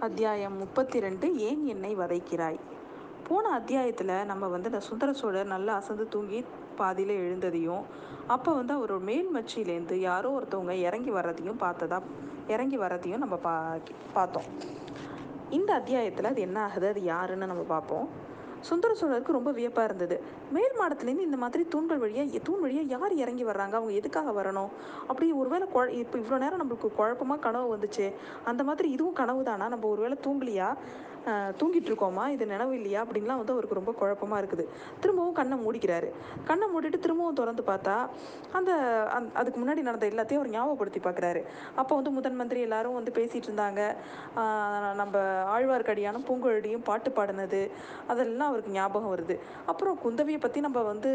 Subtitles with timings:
[0.00, 2.58] அத்தியாயம் முப்பத்தி ரெண்டு ஏன் என்னை வதைக்கிறாய்?
[3.28, 6.44] போன அத்தியாயத்தில் நம்ம வந்து இந்த சுந்தர சோழர் நல்லா அசந்து தூங்கி
[6.76, 7.82] பாதியில் எழுந்ததையும்
[8.26, 12.00] அப்போ வந்து அவர் மேல்மச்சியிலேருந்து யாரோ ஒருத்தவங்க இறங்கி வர்றதையும் பார்த்ததா
[12.48, 13.76] இறங்கி வர்றதையும் நம்ம பா
[14.12, 14.48] பார்த்தோம்.
[15.50, 18.08] இந்த அத்தியாயத்தில் அது என்ன ஆகுது அது யாருன்னு நம்ம பார்ப்போம்.
[18.60, 20.20] சுந்தர சோழருக்கு ரொம்ப வியப்பாக இருந்தது.
[20.52, 23.74] மேல் மாடத்துலேருந்து இந்த மாதிரி தூண்கள் வழியாக தூண் வழியாக யார் இறங்கி வர்றாங்க?
[23.74, 24.70] அவங்க எதுக்காக வரணும்?
[25.06, 28.12] அப்படி ஒருவேளை குழ இப்போ இவ்வளோ நேரம் நம்மளுக்கு குழப்பமாக கனவு வந்துச்சு.
[28.44, 30.76] அந்த மாதிரி இதுவும் கனவு தானா நம்ம ஒருவேளை தூங்கலையா?
[31.60, 34.64] தூங்கிட்டு இருக்கோமா இது நினைவு இல்லையா அப்படின்லாம் வந்து அவருக்கு ரொம்ப குழப்பமாக இருக்குது.
[35.02, 36.08] திரும்பவும் கண்ணை மூடிக்கிறாரு.
[36.48, 37.96] கண்ணை மூடிட்டு திரும்பவும் திறந்து பார்த்தா
[38.58, 38.70] அந்த
[39.16, 41.42] அந் அதுக்கு முன்னாடி நடந்த எல்லாத்தையும் அவர் ஞாபகப்படுத்தி பார்க்குறாரு.
[41.80, 43.80] அப்போ வந்து முதன் மந்திரி எல்லாரும் வந்து பேசிகிட்டு இருந்தாங்க.
[45.00, 45.18] நம்ம
[45.56, 47.62] ஆழ்வார்க்கடியானும் பூங்குழலியும் பாட்டு பாடினது.
[48.12, 49.36] அதெல்லாம் அவருக்கு ஞாபகம் வருது.
[49.72, 51.12] அப்புறம் குந்தவியை பற்றி நம்ம வந்து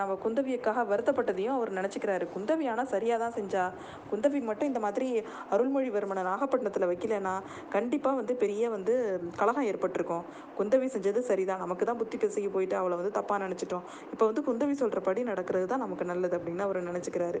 [0.00, 2.26] நம்ம குந்தவியக்காக வருத்தப்பட்டதையும் அவர் நினச்சிக்கிறாரு.
[2.36, 3.66] குந்தவி ஆனால் சரியாக தான் செஞ்சா.
[4.12, 5.08] குந்தவி மட்டும் இந்த மாதிரி
[5.54, 7.36] அருள்மொழிவர்மனை நாகப்பட்டினத்தில் வைக்கலன்னா
[7.76, 8.94] கண்டிப்பாக வந்து பெரிய வந்து
[9.40, 10.24] கலகம் ஏற்பட்டிருக்கும்.
[10.58, 11.62] குந்தவி செஞ்சது சரிதான்.
[11.64, 13.86] நமக்கு தான் புத்தி பிசகி போயிட்டு அவளை வந்து தப்பாக நினச்சிட்டோம்.
[14.14, 17.40] இப்போ வந்து குந்தவி சொல்கிறபடி நடக்கிறது தான் நமக்கு நல்லது அப்படின்னு அவர் நினச்சிக்கிறாரு.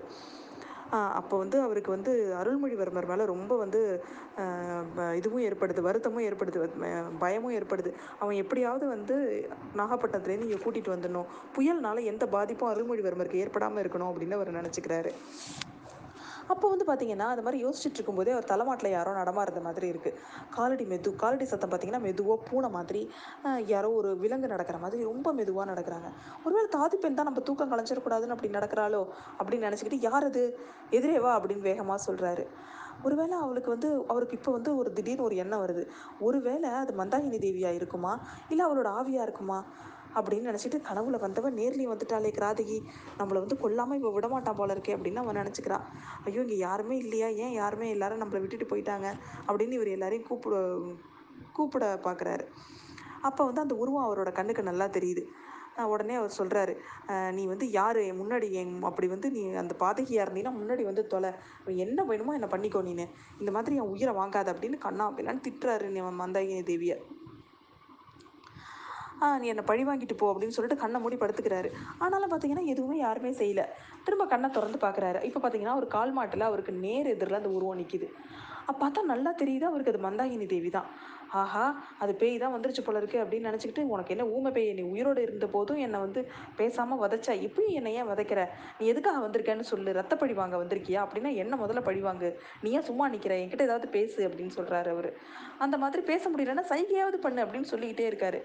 [1.20, 3.80] அப்போ வந்து அவருக்கு வந்து அருள்மொழிவர்மர் மேலே ரொம்ப வந்து
[5.18, 6.58] இதுவும் ஏற்படுது வருத்தமும் ஏற்படுது
[7.22, 7.90] பயமும் ஏற்படுது.
[8.22, 9.16] அவன் எப்படியாவது வந்து
[9.80, 11.30] நாகப்பட்டினத்துலேருந்து இங்கே கூட்டிகிட்டு வந்துடணும்.
[11.56, 15.12] புயல்னால எந்த பாதிப்பும் அருள்மொழிவர்மருக்கு ஏற்படாமல் இருக்கணும் அப்படின்னு அவர் நினச்சிக்கிறாரு.
[16.52, 20.18] அப்போ வந்து பார்த்தீங்கன்னா அது மாதிரி யோசிச்சுட்டு இருக்கும்போதே அவர் தலைமாட்டில் யாரோ நடமாடுற மாதிரி இருக்குது
[20.56, 23.02] காலடி மெது காலடி சத்தம் பார்த்தீங்கன்னா மெதுவாக பூனை மாதிரி
[23.72, 26.08] யாரோ ஒரு விலங்கு நடக்கிற மாதிரி ரொம்ப மெதுவாக நடக்கிறாங்க.
[26.44, 29.02] ஒருவேளை தாதி பெண் தான் நம்ம தூக்கம் கலைஞ்சிடக்கூடாதுன்னு அப்படி நடக்கிறாளோ
[29.38, 30.44] அப்படின்னு நினச்சிக்கிட்டு யார் அது?
[30.98, 32.46] எதிரே வா அப்படின்னு வேகமாக சொல்கிறாரு
[33.06, 35.82] ஒருவேளை அவளுக்கு வந்து அவருக்கு இப்போ வந்து ஒரு திடீர்னு ஒரு எண்ணம் வருது.
[36.26, 38.12] ஒருவேளை அது மந்தாகினி தேவியாக இருக்குமா?
[38.52, 39.58] இல்லை அவளோட ஆவியாக இருக்குமா?
[40.16, 42.78] அப்படின்னு நினச்சிட்டு கனவுல வந்தவன் நேர்லேயும் வந்துட்டாலே கிராதகி.
[43.18, 45.84] நம்மளை வந்து கொல்லாமல் இப்போ விடமாட்டான் போல இருக்கே அப்படின்னு அவன் நினச்சிக்கிறான்
[46.28, 47.28] ஐயோ இங்கே யாருமே இல்லையா?
[47.44, 49.08] ஏன் யாருமே எல்லாரும் நம்மளை விட்டுட்டு போயிட்டாங்க?
[49.48, 50.56] அப்படின்னு இவர் எல்லாரையும் கூப்பிட
[51.58, 52.44] கூப்பிட பார்க்குறாரு
[53.28, 55.22] அப்போ வந்து அந்த உருவம் அவரோட கண்ணுக்கு நல்லா தெரியுது.
[55.92, 56.72] உடனே அவர் சொல்கிறாரு
[57.36, 57.98] நீ வந்து யார்?
[58.08, 61.30] என் முன்னாடி என் அப்படி வந்து நீ அந்த பாதகியாக இருந்தீங்கன்னா முன்னாடி வந்து தொலை.
[61.84, 63.06] என்ன வேணுமோ என்னை பண்ணிக்கோ நீனு.
[63.40, 66.96] இந்த மாதிரி என் உயிரை வாங்காத அப்படின்னு கண்ணா அப்படிலாம் திட்டுறாரு நீ மந்தாகினி தேவியை.
[69.42, 71.68] நீ என்னை பழி வாங்கிட்டு போ அப்படின்னு சொல்லிட்டு கண்ணை மூடி படுத்துக்கிறாரு.
[72.04, 73.64] ஆனாலும் பார்த்தீங்கன்னா எதுவுமே யாருமே செய்யலை.
[74.06, 78.08] திரும்ப கண்ணை திறந்து பார்க்குறாரு இப்போ பார்த்தீங்கன்னா ஒரு கால் மாட்டில் அவருக்கு நேர் எதிரில் அந்த உருவம் நிற்கிது
[78.68, 80.88] அப்போ பார்த்தா நல்லா தெரியுது அவருக்கு அது மந்தாகினி தேவி தான்.
[81.32, 81.64] ஆஹா
[81.98, 84.72] அது பேய் தான் வந்துருச்சு போல இருக்கு அப்படின்னு நினச்சிக்கிட்டு உனக்கு என்ன ஊமை பேய்?
[84.72, 86.20] நீ உயிரோடு இருந்த போதும் என்னை வந்து
[86.56, 87.34] பேசாமல் வதைச்சா.
[87.46, 88.42] இப்பயும் என்னை ஏன் வதைக்கிற?
[88.78, 89.92] நீ எதுக்காக வந்திருக்கேன்னு சொல்லு.
[89.92, 91.02] ரத்த பழி வாங்க வந்திருக்கியா?
[91.06, 92.30] அப்படின்னா என்ன முதல்ல பழி வாங்கு?
[92.62, 95.10] நீ ஏன் சும்மா நிற்கிற என்கிட்ட ஏதாவது பேசு அப்படின்னு சொல்கிறாரு அவர்.
[95.58, 98.40] அந்த மாதிரி பேச முடியலன்னா சைகையாவது பண்ணு அப்படின்னு சொல்லிக்கிட்டே இருக்காரு.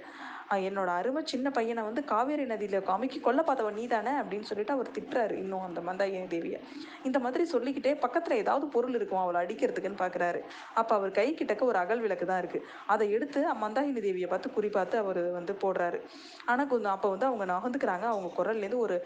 [0.70, 4.92] என்னோட அருமை சின்ன பையனை வந்து காவேரி நதியில் காமிக்கி கொல்ல பார்த்தவன் நீ தானே அப்படின்னு சொல்லிட்டு அவர்
[4.98, 6.60] திட்டுறாரு இன்னும் அந்த மந்தாயன் தேவியை.
[7.04, 9.22] இந்த மாதிரி சொல்லிக்கிட்டே பக்கத்தில் ஏதாவது பொருள் இருக்கும்?
[9.22, 10.42] அவளை அடிக்கிறதுக்குன்னு பார்க்குறாரு
[10.74, 14.96] அப்போ அவர் கை கிட்டக்க ஒரு அகல் விளக்கு தான் இருக்குது அதை எடுத்து மந்தாகினி தேவியை பார்த்து குறிப்பாத்து
[15.04, 16.00] அவர் வந்து போடுறாரு.
[16.52, 18.06] ஆனால் கொஞ்சம் அப்போ வந்து அவங்க நகர்ந்துக்கிறாங்க.
[18.14, 18.98] அவங்க குரல்லேருந்து ஒரு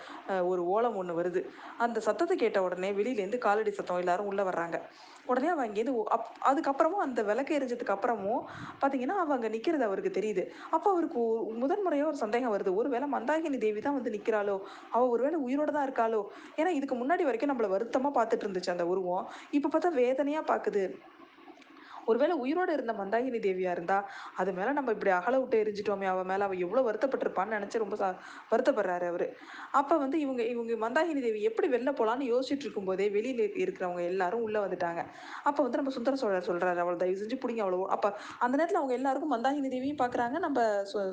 [0.51, 1.43] ஒரு ஓலம் ஒன்று வருது.
[1.85, 4.79] அந்த சத்தத்தை கேட்ட உடனே வெளியிலேருந்து காலடி சத்தம் எல்லாரும் உள்ளே வர்றாங்க.
[5.31, 8.43] உடனே அவன் இங்கேருந்து அப் அதுக்கப்புறமும் அந்த விளக்கு எரிஞ்சதுக்கு அப்புறமும்
[8.81, 10.43] பார்த்தீங்கன்னா அவங்க நிற்கிறது அவருக்கு தெரியுது.
[10.75, 11.21] அப்போ அவருக்கு
[11.63, 12.73] முதன்முறையாக ஒரு சந்தேகம் வருது.
[12.81, 14.55] ஒருவேளை மந்தாகினி தேவி தான் வந்து நிற்கிறாளோ
[14.95, 16.21] அவள் ஒருவேளை உயிரோட தான் இருக்காளோ?
[16.59, 19.27] ஏன்னா இதுக்கு முன்னாடி வரைக்கும் நம்மளை வருத்தமாக பார்த்துட்டு இருந்துச்சு அந்த உருவம்.
[19.59, 20.83] இப்போ பார்த்தா வேதனையாக பார்க்குது
[22.07, 23.97] ஒருவேளை உயிரோடு இருந்த மந்தாகினி தேவியா இருந்தா
[24.41, 27.95] அது மேலே நம்ம இப்படி அகல விட்டு எரிஞ்சிட்டோமே அவள் மேலே அவள் எவ்வளோ வருத்தப்பட்டிருப்பான்னு நினச்சி ரொம்ப
[28.51, 29.25] வருத்தப்படுறாரு அவர்.
[29.79, 34.59] அப்போ வந்து இவங்க இவங்க மந்தாகினி தேவி எப்படி வெளில போகலான்னு யோசிச்சுட்டு இருக்கும்போதே வெளியில் இருக்கிறவங்க எல்லாரும் உள்ளே
[34.65, 35.01] வந்துட்டாங்க.
[35.49, 38.95] அப்போ வந்து நம்ம சுந்தர சோழர் சொல்கிறாரு அவள் தயவு செஞ்சு பிடிங்க அவ்வளோ அப்போ அந்த நேரத்தில் அவங்க
[38.99, 40.59] எல்லாருக்கும் மந்தாகினி தேவியும் பார்க்குறாங்க நம்ம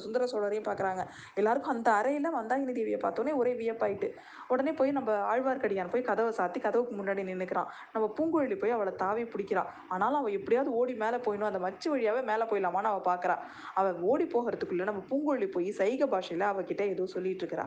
[0.05, 1.03] சுந்தர சோழரையும் பார்க்குறாங்க
[1.41, 4.09] எல்லாருக்கும் அந்த அறையில் மந்தாகினி தேவியை பார்த்தோன்னே ஒரே வியப்பாயிட்டு
[4.49, 9.25] உடனே போய் நம்ம ஆழ்வார்க்கடியான் போய் கதவை சாத்தி கதவுக்கு முன்னாடி நின்றுக்கிறான் நம்ம பூங்குழலி போய் அவளை தாவி
[9.25, 11.51] பிடிக்கிறான் ஆனாலும் அவள் எப்படியாவது ஓடி ஓடி மேலே போயிடணும்.
[11.53, 13.37] அந்த மச்சு வழியாகவே மேலே போயிடலாமான்னு அவள் பார்க்குறா
[13.81, 17.67] அவள் ஓடி போகிறதுக்குள்ளே நம்ம பூங்கொழி போய் சைக பாஷையில் அவகிட்ட ஏதோ சொல்லிட்டு இருக்கிறா.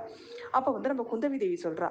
[0.57, 1.89] அப்போ வந்து நம்ம குந்தவி தேவி சொல்கிறா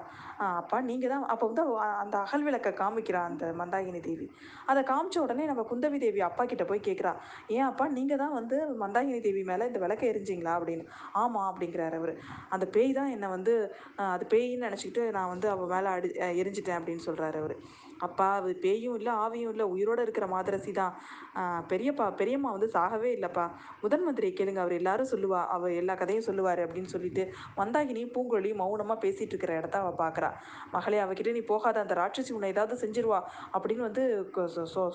[0.63, 1.63] அப்பா நீங்கள் தான் அப்போ வந்து
[2.03, 4.27] அந்த அகல் விளக்கை காமிக்கிறா அந்த மந்தாகினி தேவி.
[4.71, 7.13] அதை காமிச்ச உடனே நம்ம குந்தவி தேவி அப்பா கிட்ட போய் கேட்குறா
[7.57, 10.55] ஏன் அப்பா நீங்கள் தான் வந்து மந்தாகினி தேவி மேலே இந்த விளக்கை எரிஞ்சிங்களா?
[10.59, 10.85] அப்படின்னு.
[11.23, 12.15] ஆமாம் அப்படிங்கிறார் அவர்.
[12.57, 13.55] அந்த பேய் தான் என்னை வந்து
[14.15, 16.11] அது பேயின்னு நினச்சிக்கிட்டு நான் வந்து அவள் மேலே அடி
[16.43, 17.57] எரிஞ்சிட்டேன் அப்படின்னு சொல்கிறாரு அவர்.
[18.07, 20.95] அப்பா அது பேயும் இல்லை ஆவியும் இல்லை உயிரோடு இருக்கிற மாதரசி தான்
[21.71, 23.45] பெரியப்பா பெரியம்மா வந்து சாகவே இல்லைப்பா.
[23.83, 27.23] முதன் மந்திரியை கேளுங்க அவர் எல்லாரும் சொல்லுவா அவர் எல்லா கதையும் சொல்லுவார் அப்படின்னு சொல்லிட்டு
[27.59, 30.31] மந்தாகினி பூங்கொழி மௌனமாக பேசிகிட்டு இருக்கிற இடத்த அவள் பார்க்குறா
[30.75, 33.21] மகளே அவகிட்ட நீ போகாத அந்த ராட்சசி உன்னை ஏதாவது செஞ்சிருவா
[33.57, 34.05] அப்படின்னு வந்து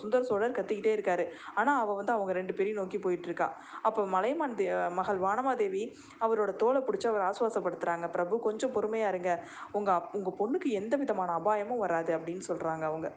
[0.01, 1.25] சுந்தர சோழர் கத்திக்கிட்டே இருக்காரு.
[1.59, 3.47] ஆனால் அவள் வந்து அவங்க ரெண்டு பேரையும் நோக்கி போயிட்டு இருக்கா.
[3.87, 4.67] அப்போ மலைமான் தே
[4.99, 5.83] மகள் வானமாதேவி
[6.25, 9.31] அவரோட தோலை பிடிச்சி அவர் ஆசுவாசப்படுத்துகிறாங்க பிரபு கொஞ்சம் பொறுமையாக இருங்க.
[9.77, 13.00] உங்கள் உங்கள் பொண்ணுக்கு எந்த விதமான அபாயமும் வராது அப்படின்னு சொல்கிறாங்க அவங்க.